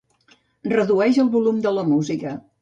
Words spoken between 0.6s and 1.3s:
Redueix el